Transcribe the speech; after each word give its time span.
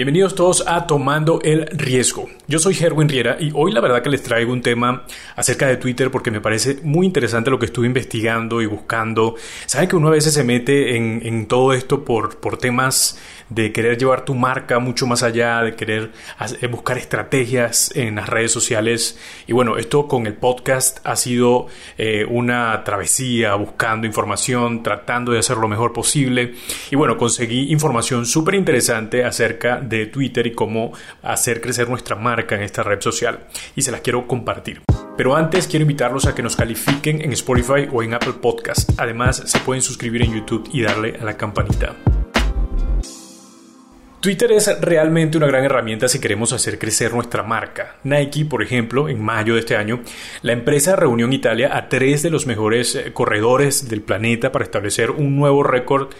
Bienvenidos 0.00 0.34
todos 0.34 0.64
a 0.66 0.86
Tomando 0.86 1.40
el 1.42 1.66
Riesgo. 1.66 2.30
Yo 2.48 2.58
soy 2.58 2.74
Herwin 2.74 3.06
Riera 3.06 3.36
y 3.38 3.50
hoy 3.54 3.70
la 3.70 3.82
verdad 3.82 4.02
que 4.02 4.08
les 4.08 4.22
traigo 4.22 4.50
un 4.50 4.62
tema 4.62 5.04
acerca 5.36 5.66
de 5.66 5.76
Twitter 5.76 6.10
porque 6.10 6.30
me 6.30 6.40
parece 6.40 6.78
muy 6.82 7.04
interesante 7.04 7.50
lo 7.50 7.58
que 7.58 7.66
estuve 7.66 7.86
investigando 7.86 8.62
y 8.62 8.66
buscando. 8.66 9.34
Saben 9.66 9.90
que 9.90 9.96
uno 9.96 10.08
a 10.08 10.12
veces 10.12 10.32
se 10.32 10.42
mete 10.42 10.96
en, 10.96 11.46
todo 11.48 11.74
esto 11.74 12.02
por, 12.02 12.38
por 12.40 12.56
temas 12.56 13.18
de 13.50 13.72
querer 13.72 13.98
llevar 13.98 14.24
tu 14.24 14.34
marca 14.34 14.78
mucho 14.78 15.06
más 15.06 15.22
allá, 15.22 15.62
de 15.62 15.74
querer 15.74 16.12
eh, 16.60 16.66
buscar 16.68 16.96
estrategias 16.96 17.94
en 17.94 18.14
las 18.14 18.28
redes 18.28 18.52
sociales. 18.52 19.18
Y 19.46 19.52
bueno, 19.52 19.76
esto 19.76 20.08
con 20.08 20.26
el 20.26 20.34
podcast 20.34 21.00
ha 21.04 21.16
sido 21.16 21.66
eh, 21.98 22.24
una 22.28 22.82
travesía 22.84 23.54
buscando 23.56 24.06
información, 24.06 24.82
tratando 24.82 25.32
de 25.32 25.40
hacer 25.40 25.56
lo 25.56 25.68
mejor 25.68 25.92
posible. 25.92 26.54
Y 26.90 26.96
bueno, 26.96 27.16
conseguí 27.16 27.70
información 27.70 28.24
súper 28.24 28.54
interesante 28.54 29.24
acerca 29.24 29.80
de 29.80 30.06
Twitter 30.06 30.46
y 30.46 30.52
cómo 30.52 30.92
hacer 31.22 31.60
crecer 31.60 31.88
nuestra 31.88 32.16
marca 32.16 32.54
en 32.54 32.62
esta 32.62 32.82
red 32.82 33.00
social. 33.00 33.46
Y 33.74 33.82
se 33.82 33.90
las 33.90 34.00
quiero 34.00 34.26
compartir. 34.26 34.82
Pero 35.16 35.36
antes 35.36 35.66
quiero 35.66 35.82
invitarlos 35.82 36.26
a 36.26 36.34
que 36.34 36.42
nos 36.42 36.56
califiquen 36.56 37.20
en 37.20 37.32
Spotify 37.32 37.88
o 37.92 38.02
en 38.02 38.14
Apple 38.14 38.34
Podcast. 38.40 38.90
Además, 38.96 39.42
se 39.44 39.58
pueden 39.58 39.82
suscribir 39.82 40.22
en 40.22 40.32
YouTube 40.32 40.70
y 40.72 40.82
darle 40.82 41.18
a 41.20 41.24
la 41.24 41.36
campanita. 41.36 41.94
Twitter 44.20 44.52
es 44.52 44.68
realmente 44.82 45.38
una 45.38 45.46
gran 45.46 45.64
herramienta 45.64 46.06
si 46.06 46.20
queremos 46.20 46.52
hacer 46.52 46.78
crecer 46.78 47.14
nuestra 47.14 47.42
marca. 47.42 47.96
Nike, 48.04 48.44
por 48.44 48.62
ejemplo, 48.62 49.08
en 49.08 49.24
mayo 49.24 49.54
de 49.54 49.60
este 49.60 49.76
año, 49.76 50.00
la 50.42 50.52
empresa 50.52 50.94
reunió 50.94 51.24
en 51.24 51.32
Italia 51.32 51.74
a 51.74 51.88
tres 51.88 52.22
de 52.22 52.28
los 52.28 52.46
mejores 52.46 52.94
eh, 52.96 53.14
corredores 53.14 53.88
del 53.88 54.02
planeta 54.02 54.52
para 54.52 54.66
establecer 54.66 55.10
un 55.10 55.36
nuevo 55.36 55.62
récord 55.62 56.10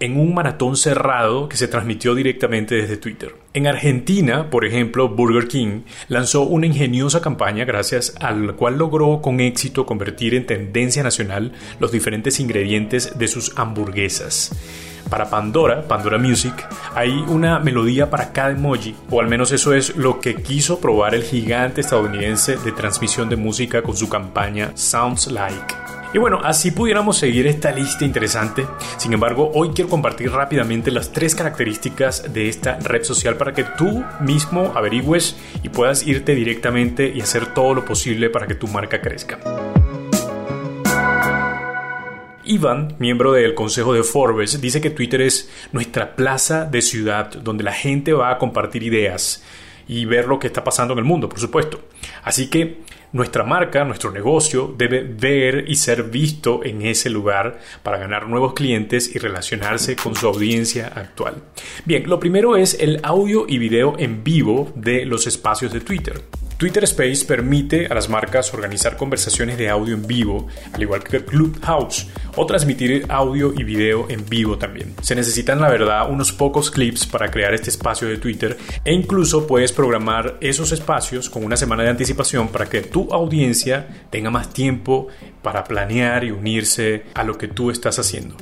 en 0.00 0.18
un 0.18 0.34
maratón 0.34 0.76
cerrado 0.76 1.48
que 1.48 1.56
se 1.56 1.68
transmitió 1.68 2.14
directamente 2.14 2.74
desde 2.74 2.96
Twitter. 2.96 3.34
En 3.54 3.66
Argentina, 3.66 4.50
por 4.50 4.64
ejemplo, 4.64 5.08
Burger 5.08 5.48
King 5.48 5.82
lanzó 6.08 6.42
una 6.42 6.66
ingeniosa 6.66 7.20
campaña 7.20 7.64
gracias 7.64 8.14
al 8.20 8.54
cual 8.54 8.78
logró 8.78 9.20
con 9.20 9.40
éxito 9.40 9.86
convertir 9.86 10.34
en 10.34 10.46
tendencia 10.46 11.02
nacional 11.02 11.52
los 11.80 11.90
diferentes 11.90 12.38
ingredientes 12.40 13.18
de 13.18 13.28
sus 13.28 13.58
hamburguesas. 13.58 14.52
Para 15.10 15.30
Pandora, 15.30 15.88
Pandora 15.88 16.18
Music, 16.18 16.54
hay 16.94 17.10
una 17.28 17.58
melodía 17.58 18.10
para 18.10 18.32
cada 18.32 18.50
emoji, 18.50 18.94
o 19.10 19.20
al 19.20 19.28
menos 19.28 19.52
eso 19.52 19.72
es 19.72 19.96
lo 19.96 20.20
que 20.20 20.34
quiso 20.36 20.80
probar 20.80 21.14
el 21.14 21.22
gigante 21.22 21.80
estadounidense 21.80 22.56
de 22.58 22.72
transmisión 22.72 23.28
de 23.30 23.36
música 23.36 23.82
con 23.82 23.96
su 23.96 24.08
campaña 24.08 24.72
Sounds 24.74 25.28
Like. 25.28 25.87
Y 26.14 26.18
bueno, 26.18 26.40
así 26.42 26.70
pudiéramos 26.70 27.18
seguir 27.18 27.46
esta 27.46 27.70
lista 27.70 28.02
interesante. 28.02 28.66
Sin 28.96 29.12
embargo, 29.12 29.50
hoy 29.54 29.70
quiero 29.74 29.90
compartir 29.90 30.30
rápidamente 30.30 30.90
las 30.90 31.12
tres 31.12 31.34
características 31.34 32.32
de 32.32 32.48
esta 32.48 32.78
red 32.78 33.02
social 33.02 33.36
para 33.36 33.52
que 33.52 33.64
tú 33.64 34.02
mismo 34.20 34.72
averigües 34.74 35.36
y 35.62 35.68
puedas 35.68 36.06
irte 36.06 36.34
directamente 36.34 37.12
y 37.14 37.20
hacer 37.20 37.52
todo 37.52 37.74
lo 37.74 37.84
posible 37.84 38.30
para 38.30 38.46
que 38.46 38.54
tu 38.54 38.68
marca 38.68 39.02
crezca. 39.02 39.38
Ivan, 42.44 42.94
miembro 42.98 43.32
del 43.32 43.54
consejo 43.54 43.92
de 43.92 44.02
Forbes, 44.02 44.62
dice 44.62 44.80
que 44.80 44.88
Twitter 44.88 45.20
es 45.20 45.50
nuestra 45.72 46.16
plaza 46.16 46.64
de 46.64 46.80
ciudad 46.80 47.30
donde 47.30 47.64
la 47.64 47.72
gente 47.72 48.14
va 48.14 48.30
a 48.30 48.38
compartir 48.38 48.82
ideas 48.82 49.44
y 49.86 50.06
ver 50.06 50.26
lo 50.26 50.38
que 50.38 50.46
está 50.46 50.64
pasando 50.64 50.94
en 50.94 51.00
el 51.00 51.04
mundo, 51.04 51.28
por 51.28 51.38
supuesto. 51.38 51.80
Así 52.22 52.48
que 52.48 52.78
nuestra 53.12 53.42
marca, 53.42 53.84
nuestro 53.84 54.10
negocio 54.10 54.74
debe 54.76 55.02
ver 55.02 55.64
y 55.66 55.76
ser 55.76 56.04
visto 56.04 56.62
en 56.62 56.82
ese 56.82 57.08
lugar 57.08 57.58
para 57.82 57.96
ganar 57.96 58.28
nuevos 58.28 58.52
clientes 58.52 59.14
y 59.14 59.18
relacionarse 59.18 59.96
con 59.96 60.14
su 60.14 60.26
audiencia 60.26 60.88
actual. 60.88 61.42
Bien, 61.86 62.06
lo 62.06 62.20
primero 62.20 62.56
es 62.56 62.74
el 62.74 63.00
audio 63.02 63.46
y 63.48 63.56
video 63.56 63.96
en 63.98 64.22
vivo 64.22 64.70
de 64.74 65.06
los 65.06 65.26
espacios 65.26 65.72
de 65.72 65.80
Twitter. 65.80 66.22
Twitter 66.58 66.82
Space 66.82 67.24
permite 67.24 67.86
a 67.86 67.94
las 67.94 68.08
marcas 68.08 68.52
organizar 68.52 68.96
conversaciones 68.96 69.56
de 69.58 69.68
audio 69.68 69.94
en 69.94 70.04
vivo, 70.08 70.48
al 70.72 70.82
igual 70.82 71.04
que 71.04 71.24
Clubhouse, 71.24 72.08
o 72.34 72.46
transmitir 72.46 73.06
audio 73.08 73.54
y 73.56 73.62
video 73.62 74.10
en 74.10 74.28
vivo 74.28 74.58
también. 74.58 74.92
Se 75.00 75.14
necesitan, 75.14 75.60
la 75.60 75.70
verdad, 75.70 76.10
unos 76.10 76.32
pocos 76.32 76.72
clips 76.72 77.06
para 77.06 77.30
crear 77.30 77.54
este 77.54 77.70
espacio 77.70 78.08
de 78.08 78.18
Twitter 78.18 78.58
e 78.84 78.92
incluso 78.92 79.46
puedes 79.46 79.70
programar 79.70 80.36
esos 80.40 80.72
espacios 80.72 81.30
con 81.30 81.44
una 81.44 81.56
semana 81.56 81.84
de 81.84 81.90
para 82.48 82.68
que 82.68 82.80
tu 82.82 83.12
audiencia 83.12 83.86
tenga 84.10 84.30
más 84.30 84.52
tiempo 84.52 85.08
para 85.42 85.64
planear 85.64 86.24
y 86.24 86.30
unirse 86.30 87.04
a 87.14 87.24
lo 87.24 87.38
que 87.38 87.48
tú 87.48 87.70
estás 87.70 87.98
haciendo. 87.98 88.36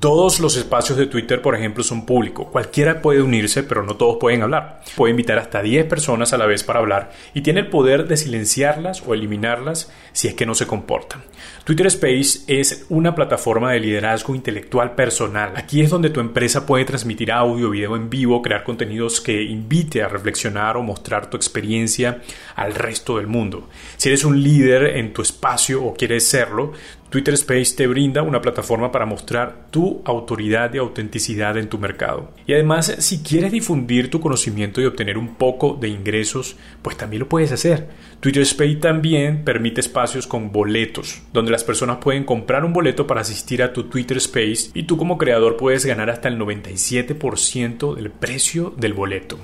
Todos 0.00 0.38
los 0.38 0.56
espacios 0.56 0.96
de 0.96 1.06
Twitter, 1.06 1.42
por 1.42 1.56
ejemplo, 1.56 1.82
son 1.82 2.06
públicos. 2.06 2.46
Cualquiera 2.52 3.02
puede 3.02 3.20
unirse, 3.20 3.64
pero 3.64 3.82
no 3.82 3.96
todos 3.96 4.18
pueden 4.20 4.42
hablar. 4.42 4.80
Puede 4.94 5.10
invitar 5.10 5.38
hasta 5.38 5.60
10 5.60 5.86
personas 5.86 6.32
a 6.32 6.38
la 6.38 6.46
vez 6.46 6.62
para 6.62 6.78
hablar 6.78 7.10
y 7.34 7.40
tiene 7.40 7.60
el 7.60 7.66
poder 7.66 8.06
de 8.06 8.16
silenciarlas 8.16 9.02
o 9.04 9.12
eliminarlas 9.12 9.90
si 10.12 10.28
es 10.28 10.34
que 10.34 10.46
no 10.46 10.54
se 10.54 10.68
comportan. 10.68 11.24
Twitter 11.64 11.88
Space 11.88 12.42
es 12.46 12.86
una 12.90 13.16
plataforma 13.16 13.72
de 13.72 13.80
liderazgo 13.80 14.36
intelectual 14.36 14.94
personal. 14.94 15.54
Aquí 15.56 15.80
es 15.80 15.90
donde 15.90 16.10
tu 16.10 16.20
empresa 16.20 16.64
puede 16.64 16.84
transmitir 16.84 17.32
audio, 17.32 17.70
video 17.70 17.96
en 17.96 18.08
vivo, 18.08 18.40
crear 18.40 18.62
contenidos 18.62 19.20
que 19.20 19.42
invite 19.42 20.04
a 20.04 20.08
reflexionar 20.08 20.76
o 20.76 20.82
mostrar 20.84 21.28
tu 21.28 21.36
experiencia 21.36 22.22
al 22.54 22.72
resto 22.76 23.16
del 23.16 23.26
mundo. 23.26 23.68
Si 23.96 24.10
eres 24.10 24.24
un 24.24 24.40
líder 24.40 24.96
en 24.96 25.12
tu 25.12 25.22
espacio 25.22 25.82
o 25.82 25.94
quieres 25.94 26.24
serlo, 26.24 26.72
Twitter 27.10 27.34
Space 27.34 27.74
te 27.74 27.86
brinda 27.86 28.22
una 28.22 28.42
plataforma 28.42 28.92
para 28.92 29.06
mostrar 29.06 29.68
tu 29.70 30.02
autoridad 30.04 30.74
y 30.74 30.78
autenticidad 30.78 31.56
en 31.56 31.68
tu 31.68 31.78
mercado. 31.78 32.32
Y 32.46 32.52
además, 32.52 32.94
si 32.98 33.22
quieres 33.22 33.50
difundir 33.50 34.10
tu 34.10 34.20
conocimiento 34.20 34.80
y 34.80 34.84
obtener 34.84 35.16
un 35.16 35.36
poco 35.36 35.78
de 35.80 35.88
ingresos, 35.88 36.56
pues 36.82 36.98
también 36.98 37.20
lo 37.20 37.28
puedes 37.28 37.50
hacer. 37.50 37.88
Twitter 38.20 38.42
Space 38.42 38.76
también 38.76 39.42
permite 39.42 39.80
espacios 39.80 40.26
con 40.26 40.52
boletos, 40.52 41.22
donde 41.32 41.50
las 41.50 41.64
personas 41.64 41.96
pueden 41.98 42.24
comprar 42.24 42.64
un 42.64 42.74
boleto 42.74 43.06
para 43.06 43.22
asistir 43.22 43.62
a 43.62 43.72
tu 43.72 43.84
Twitter 43.84 44.18
Space 44.18 44.70
y 44.74 44.82
tú 44.82 44.98
como 44.98 45.16
creador 45.16 45.56
puedes 45.56 45.86
ganar 45.86 46.10
hasta 46.10 46.28
el 46.28 46.38
97% 46.38 47.94
del 47.94 48.10
precio 48.10 48.74
del 48.76 48.92
boleto. 48.92 49.38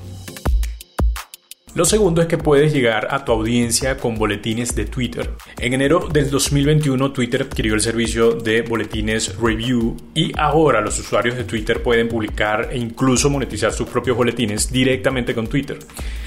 Lo 1.75 1.85
segundo 1.85 2.23
es 2.23 2.29
que 2.29 2.39
puedes 2.39 2.73
llegar 2.73 3.09
a 3.11 3.25
tu 3.25 3.33
audiencia 3.33 3.97
con 3.97 4.15
boletines 4.15 4.77
de 4.77 4.85
Twitter. 4.85 5.33
En 5.59 5.73
enero 5.73 6.09
del 6.09 6.31
2021 6.31 7.11
Twitter 7.11 7.43
adquirió 7.43 7.75
el 7.75 7.81
servicio 7.81 8.31
de 8.31 8.63
boletines 8.63 9.37
Review 9.41 9.97
y 10.15 10.31
ahora 10.39 10.81
los 10.81 11.01
usuarios 11.01 11.37
de 11.37 11.43
Twitter 11.43 11.83
pueden 11.83 12.09
publicar 12.09 12.69
e 12.71 12.79
incluso 12.79 13.29
monetizar 13.29 13.73
sus 13.73 13.89
propios 13.89 14.17
boletines 14.17 14.71
directamente 14.71 15.35
con 15.35 15.49
Twitter. 15.49 15.81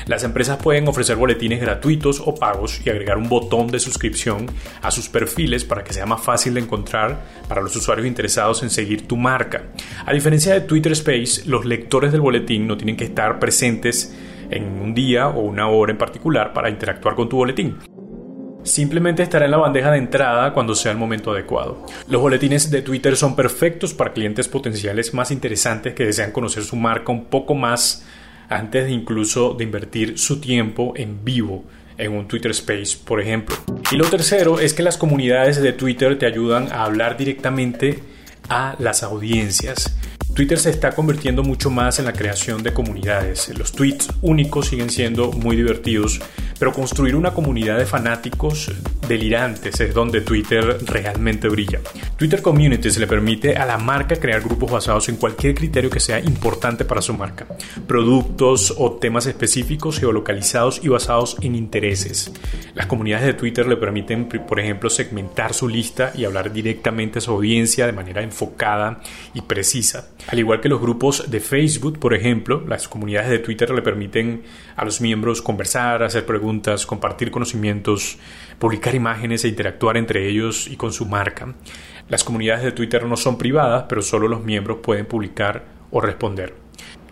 Las 0.05 0.25
empresas 0.25 0.57
pueden 0.61 0.85
ofrecer 0.89 1.15
boletines 1.15 1.61
gratuitos 1.61 2.21
o 2.25 2.35
pagos 2.35 2.81
y 2.83 2.89
agregar 2.89 3.17
un 3.17 3.29
botón 3.29 3.67
de 3.67 3.79
suscripción 3.79 4.47
a 4.81 4.91
sus 4.91 5.07
perfiles 5.07 5.63
para 5.63 5.85
que 5.85 5.93
sea 5.93 6.05
más 6.05 6.21
fácil 6.21 6.55
de 6.55 6.59
encontrar 6.59 7.23
para 7.47 7.61
los 7.61 7.73
usuarios 7.73 8.05
interesados 8.05 8.63
en 8.63 8.69
seguir 8.69 9.07
tu 9.07 9.15
marca. 9.15 9.67
A 10.05 10.11
diferencia 10.11 10.53
de 10.53 10.59
Twitter 10.59 10.91
Space, 10.91 11.43
los 11.45 11.63
lectores 11.63 12.11
del 12.11 12.19
boletín 12.19 12.67
no 12.67 12.75
tienen 12.75 12.97
que 12.97 13.05
estar 13.05 13.39
presentes 13.39 14.13
en 14.49 14.81
un 14.81 14.93
día 14.93 15.27
o 15.27 15.41
una 15.41 15.67
hora 15.67 15.91
en 15.91 15.97
particular 15.97 16.53
para 16.53 16.69
interactuar 16.69 17.15
con 17.15 17.29
tu 17.29 17.37
boletín. 17.37 17.77
Simplemente 18.63 19.23
estará 19.23 19.45
en 19.45 19.51
la 19.51 19.57
bandeja 19.57 19.91
de 19.91 19.97
entrada 19.97 20.51
cuando 20.53 20.75
sea 20.75 20.91
el 20.91 20.97
momento 20.97 21.31
adecuado. 21.31 21.85
Los 22.09 22.21
boletines 22.21 22.69
de 22.69 22.81
Twitter 22.81 23.15
son 23.15 23.35
perfectos 23.35 23.93
para 23.93 24.11
clientes 24.11 24.49
potenciales 24.49 25.13
más 25.13 25.31
interesantes 25.31 25.93
que 25.93 26.05
desean 26.05 26.31
conocer 26.31 26.63
su 26.63 26.75
marca 26.75 27.11
un 27.11 27.25
poco 27.25 27.55
más 27.55 28.05
antes 28.49 28.85
de 28.85 28.91
incluso 28.91 29.53
de 29.53 29.63
invertir 29.63 30.19
su 30.19 30.41
tiempo 30.41 30.93
en 30.95 31.23
vivo 31.23 31.63
en 31.97 32.11
un 32.11 32.27
Twitter 32.27 32.51
Space, 32.51 32.97
por 33.03 33.21
ejemplo. 33.21 33.55
Y 33.91 33.95
lo 33.95 34.05
tercero 34.09 34.59
es 34.59 34.73
que 34.73 34.83
las 34.83 34.97
comunidades 34.97 35.61
de 35.61 35.73
Twitter 35.73 36.17
te 36.19 36.25
ayudan 36.25 36.71
a 36.71 36.83
hablar 36.83 37.17
directamente 37.17 37.99
a 38.49 38.75
las 38.79 39.03
audiencias. 39.03 39.97
Twitter 40.37 40.59
se 40.59 40.69
está 40.69 40.91
convirtiendo 40.91 41.41
mucho 41.41 41.71
más 41.71 41.97
en 41.97 42.05
la 42.05 42.13
creación 42.13 42.61
de 42.61 42.71
comunidades. 42.71 43.49
Los 43.57 43.71
tweets 43.71 44.07
únicos 44.21 44.67
siguen 44.67 44.91
siendo 44.91 45.31
muy 45.31 45.55
divertidos, 45.55 46.19
pero 46.59 46.73
construir 46.73 47.15
una 47.15 47.33
comunidad 47.33 47.77
de 47.77 47.85
fanáticos 47.85 48.71
delirantes 49.07 49.79
es 49.79 49.93
donde 49.93 50.21
Twitter 50.21 50.77
realmente 50.85 51.47
brilla. 51.47 51.79
Twitter 52.17 52.41
Communities 52.41 52.97
le 52.97 53.07
permite 53.07 53.55
a 53.55 53.65
la 53.65 53.77
marca 53.77 54.15
crear 54.15 54.41
grupos 54.41 54.71
basados 54.71 55.09
en 55.09 55.17
cualquier 55.17 55.55
criterio 55.55 55.89
que 55.89 55.99
sea 55.99 56.19
importante 56.19 56.85
para 56.85 57.01
su 57.01 57.13
marca, 57.13 57.45
productos 57.87 58.73
o 58.77 58.93
temas 58.93 59.27
específicos 59.27 59.99
geolocalizados 59.99 60.81
y 60.83 60.89
basados 60.89 61.37
en 61.41 61.55
intereses. 61.55 62.31
Las 62.73 62.87
comunidades 62.87 63.25
de 63.27 63.33
Twitter 63.33 63.67
le 63.67 63.77
permiten, 63.77 64.27
por 64.27 64.59
ejemplo, 64.59 64.89
segmentar 64.89 65.53
su 65.53 65.67
lista 65.67 66.11
y 66.15 66.25
hablar 66.25 66.51
directamente 66.51 67.19
a 67.19 67.21
su 67.21 67.31
audiencia 67.31 67.85
de 67.85 67.93
manera 67.93 68.21
enfocada 68.21 69.01
y 69.33 69.41
precisa. 69.41 70.09
Al 70.27 70.39
igual 70.39 70.61
que 70.61 70.69
los 70.69 70.81
grupos 70.81 71.29
de 71.29 71.39
Facebook, 71.39 71.99
por 71.99 72.13
ejemplo, 72.13 72.63
las 72.67 72.87
comunidades 72.87 73.29
de 73.29 73.39
Twitter 73.39 73.69
le 73.71 73.81
permiten 73.81 74.43
a 74.75 74.85
los 74.85 75.01
miembros 75.01 75.41
conversar, 75.41 76.03
hacer 76.03 76.25
preguntas, 76.25 76.46
compartir 76.85 77.31
conocimientos, 77.31 78.17
publicar 78.59 78.95
imágenes 78.95 79.43
e 79.43 79.49
interactuar 79.49 79.97
entre 79.97 80.27
ellos 80.27 80.67
y 80.67 80.75
con 80.75 80.93
su 80.93 81.05
marca. 81.05 81.55
Las 82.09 82.23
comunidades 82.23 82.63
de 82.63 82.71
Twitter 82.71 83.05
no 83.05 83.17
son 83.17 83.37
privadas, 83.37 83.85
pero 83.89 84.01
solo 84.01 84.27
los 84.27 84.43
miembros 84.43 84.79
pueden 84.81 85.05
publicar 85.05 85.65
o 85.91 86.01
responder. 86.01 86.53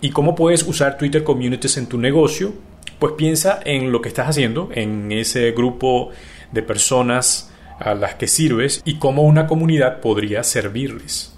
¿Y 0.02 0.12
cómo 0.12 0.36
puedes 0.36 0.64
usar 0.64 0.98
Twitter 0.98 1.24
Communities 1.24 1.78
en 1.78 1.88
tu 1.88 1.98
negocio? 1.98 2.54
Pues 3.00 3.14
piensa 3.14 3.60
en 3.66 3.92
lo 3.92 4.02
que 4.02 4.10
estás 4.10 4.30
haciendo, 4.30 4.70
en 4.74 5.12
ese 5.12 5.52
grupo 5.52 6.12
de 6.52 6.64
personas 6.64 7.52
a 7.80 7.94
las 7.94 8.16
que 8.16 8.28
sirves 8.28 8.82
y 8.86 9.00
cómo 9.00 9.24
una 9.24 9.48
comunidad 9.48 10.00
podría 10.00 10.44
servirles. 10.44 11.36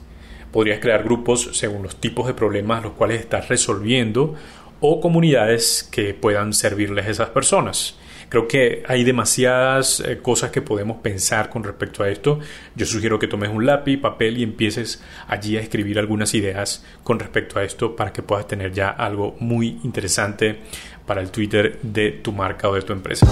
Podrías 0.52 0.80
crear 0.80 1.04
grupos 1.04 1.50
según 1.54 1.84
los 1.84 2.00
tipos 2.00 2.28
de 2.28 2.34
problemas 2.34 2.84
los 2.84 2.94
cuales 2.94 3.20
estás 3.20 3.50
resolviendo 3.50 4.36
o 4.80 5.02
comunidades 5.02 5.88
que 5.92 6.14
puedan 6.14 6.54
servirles 6.54 7.08
a 7.08 7.10
esas 7.10 7.30
personas. 7.30 7.98
Creo 8.30 8.48
que 8.48 8.84
hay 8.88 9.06
demasiadas 9.06 10.02
eh, 10.02 10.18
cosas 10.22 10.52
que 10.52 10.62
podemos 10.62 10.98
pensar 10.98 11.50
con 11.50 11.64
respecto 11.64 12.04
a 12.04 12.10
esto. 12.10 12.40
Yo 12.76 12.86
sugiero 12.86 13.20
que 13.20 13.28
tomes 13.28 13.50
un 13.50 13.66
lápiz, 13.66 13.98
papel 13.98 14.38
y 14.38 14.44
empieces 14.44 15.02
allí 15.28 15.56
a 15.56 15.62
escribir 15.62 15.98
algunas 15.98 16.34
ideas 16.34 16.84
con 17.04 17.20
respecto 17.20 17.58
a 17.58 17.64
esto 17.64 17.96
para 17.96 18.12
que 18.12 18.22
puedas 18.22 18.46
tener 18.46 18.74
ya 18.74 18.90
algo 18.90 19.38
muy 19.40 19.80
interesante 19.84 20.60
para 21.06 21.22
el 21.22 21.32
Twitter 21.32 21.80
de 21.82 22.12
tu 22.12 22.34
marca 22.34 22.68
o 22.68 22.76
de 22.76 22.82
tu 22.82 22.92
empresa. 22.92 23.26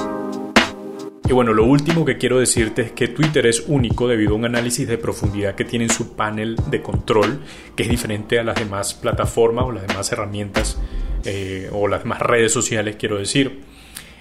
Y 1.27 1.33
bueno, 1.33 1.53
lo 1.53 1.65
último 1.65 2.05
que 2.05 2.17
quiero 2.17 2.39
decirte 2.39 2.83
es 2.83 2.91
que 2.91 3.07
Twitter 3.07 3.47
es 3.47 3.65
único 3.67 4.07
debido 4.07 4.33
a 4.33 4.35
un 4.35 4.45
análisis 4.45 4.87
de 4.87 4.97
profundidad 4.97 5.55
que 5.55 5.65
tiene 5.65 5.85
en 5.85 5.91
su 5.91 6.15
panel 6.15 6.55
de 6.69 6.81
control, 6.81 7.41
que 7.75 7.83
es 7.83 7.89
diferente 7.89 8.39
a 8.39 8.43
las 8.43 8.55
demás 8.55 8.93
plataformas 8.93 9.65
o 9.65 9.71
las 9.71 9.87
demás 9.87 10.09
herramientas 10.11 10.77
eh, 11.25 11.69
o 11.71 11.87
las 11.87 12.03
demás 12.03 12.19
redes 12.21 12.51
sociales, 12.51 12.95
quiero 12.97 13.17
decir. 13.17 13.61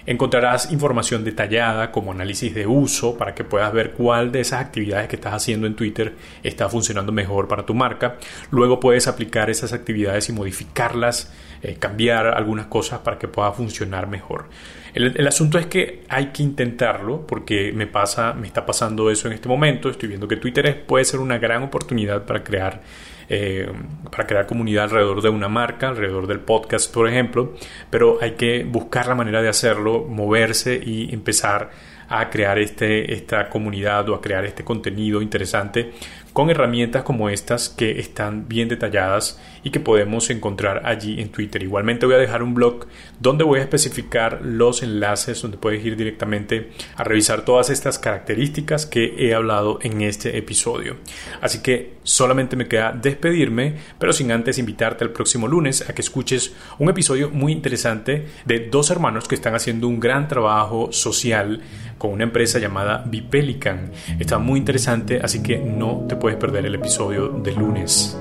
Encontrarás 0.07 0.71
información 0.71 1.23
detallada 1.23 1.91
como 1.91 2.11
análisis 2.11 2.53
de 2.53 2.67
uso 2.67 3.17
para 3.17 3.33
que 3.33 3.43
puedas 3.43 3.73
ver 3.73 3.93
cuál 3.93 4.31
de 4.31 4.41
esas 4.41 4.61
actividades 4.61 5.07
que 5.07 5.15
estás 5.15 5.33
haciendo 5.33 5.65
en 5.65 5.75
Twitter 5.75 6.13
está 6.43 6.69
funcionando 6.69 7.11
mejor 7.11 7.47
para 7.47 7.65
tu 7.65 7.73
marca. 7.73 8.17
Luego 8.51 8.79
puedes 8.79 9.07
aplicar 9.07 9.49
esas 9.49 9.73
actividades 9.73 10.29
y 10.29 10.33
modificarlas, 10.33 11.33
eh, 11.63 11.77
cambiar 11.79 12.27
algunas 12.27 12.67
cosas 12.67 12.99
para 12.99 13.17
que 13.17 13.27
pueda 13.27 13.51
funcionar 13.51 14.07
mejor. 14.07 14.45
El, 14.93 15.13
el, 15.17 15.27
asunto 15.27 15.57
es 15.57 15.65
que 15.65 16.03
hay 16.07 16.27
que 16.27 16.43
intentarlo 16.43 17.25
porque 17.25 17.73
me 17.73 17.87
pasa, 17.87 18.33
me 18.33 18.45
está 18.45 18.63
pasando 18.63 19.09
eso 19.09 19.27
en 19.27 19.33
este 19.33 19.49
momento. 19.49 19.89
Estoy 19.89 20.07
viendo 20.07 20.27
que 20.27 20.37
Twitter 20.37 20.85
puede 20.85 21.03
ser 21.03 21.19
una 21.19 21.39
gran 21.39 21.63
oportunidad 21.63 22.25
para 22.25 22.43
crear 22.43 22.83
eh, 23.29 23.71
para 24.11 24.27
crear 24.27 24.45
comunidad 24.45 24.85
alrededor 24.85 25.21
de 25.21 25.29
una 25.29 25.47
marca, 25.47 25.89
alrededor 25.89 26.27
del 26.27 26.39
podcast, 26.39 26.93
por 26.93 27.07
ejemplo, 27.07 27.53
pero 27.89 28.19
hay 28.21 28.31
que 28.31 28.63
buscar 28.63 29.07
la 29.07 29.15
manera 29.15 29.41
de 29.41 29.49
hacerlo, 29.49 30.03
moverse 30.03 30.81
y 30.83 31.13
empezar 31.13 31.71
a 32.07 32.29
crear 32.29 32.59
este, 32.59 33.13
esta 33.13 33.49
comunidad 33.49 34.07
o 34.09 34.15
a 34.15 34.21
crear 34.21 34.45
este 34.45 34.63
contenido 34.63 35.21
interesante 35.21 35.91
con 36.35 36.49
herramientas 36.49 37.03
como 37.03 37.29
estas 37.29 37.69
que 37.69 37.97
están 37.97 38.49
bien 38.49 38.67
detalladas 38.67 39.39
y 39.63 39.69
que 39.69 39.79
podemos 39.79 40.29
encontrar 40.29 40.81
allí 40.85 41.21
en 41.21 41.29
Twitter. 41.29 41.63
Igualmente 41.63 42.05
voy 42.05 42.15
a 42.15 42.17
dejar 42.17 42.43
un 42.43 42.53
blog 42.53 42.87
donde 43.21 43.45
voy 43.45 43.59
a 43.59 43.61
especificar 43.61 44.41
los 44.43 44.83
enlaces 44.83 45.41
donde 45.41 45.57
puedes 45.57 45.83
ir 45.85 45.95
directamente 45.95 46.71
a 46.97 47.05
revisar 47.05 47.45
todas 47.45 47.69
estas 47.69 47.99
características 47.99 48.85
que 48.85 49.15
he 49.17 49.33
hablado 49.33 49.79
en 49.81 50.01
este 50.01 50.37
episodio. 50.37 50.97
Así 51.39 51.59
que 51.59 51.93
solamente 52.03 52.57
me 52.57 52.67
queda 52.67 52.91
despedirme, 52.91 53.75
pero 53.97 54.11
sin 54.11 54.29
antes 54.33 54.57
invitarte 54.57 55.05
el 55.05 55.11
próximo 55.11 55.47
lunes 55.47 55.89
a 55.89 55.93
que 55.93 56.01
escuches 56.01 56.53
un 56.79 56.89
episodio 56.89 57.29
muy 57.29 57.53
interesante 57.53 58.25
de 58.43 58.59
dos 58.59 58.91
hermanos 58.91 59.29
que 59.29 59.35
están 59.35 59.55
haciendo 59.55 59.87
un 59.87 60.01
gran 60.01 60.27
trabajo 60.27 60.91
social 60.91 61.61
con 61.97 62.11
una 62.11 62.23
empresa 62.23 62.59
llamada 62.59 63.03
Bipelican. 63.05 63.91
Está 64.19 64.37
muy 64.37 64.59
interesante, 64.59 65.19
así 65.21 65.41
que 65.41 65.57
no 65.57 66.05
te 66.07 66.15
puedes 66.15 66.37
perder 66.37 66.65
el 66.65 66.75
episodio 66.75 67.29
de 67.29 67.51
lunes. 67.53 68.17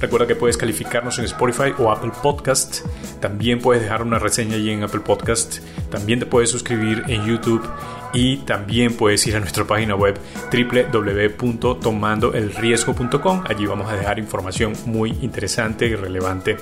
Recuerda 0.00 0.26
que 0.26 0.36
puedes 0.36 0.58
calificarnos 0.58 1.18
en 1.18 1.24
Spotify 1.24 1.72
o 1.78 1.90
Apple 1.90 2.12
Podcast. 2.22 2.84
También 3.20 3.60
puedes 3.60 3.82
dejar 3.82 4.02
una 4.02 4.18
reseña 4.18 4.56
allí 4.56 4.70
en 4.70 4.82
Apple 4.82 5.00
Podcast. 5.00 5.58
También 5.90 6.20
te 6.20 6.26
puedes 6.26 6.50
suscribir 6.50 7.04
en 7.08 7.24
YouTube 7.24 7.66
y 8.12 8.36
también 8.38 8.96
puedes 8.96 9.24
ir 9.26 9.36
a 9.36 9.40
nuestra 9.40 9.64
página 9.64 9.94
web 9.94 10.18
www.tomandoelriesgo.com. 10.52 13.44
Allí 13.48 13.66
vamos 13.66 13.90
a 13.90 13.96
dejar 13.96 14.18
información 14.18 14.74
muy 14.84 15.16
interesante 15.22 15.86
y 15.86 15.94
relevante. 15.94 16.58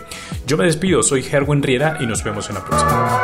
Yo 0.46 0.56
me 0.56 0.64
despido, 0.64 1.02
soy 1.02 1.26
Herwin 1.30 1.62
Riera 1.62 1.98
y 2.00 2.06
nos 2.06 2.22
vemos 2.22 2.48
en 2.48 2.54
la 2.54 2.64
próxima. 2.64 3.22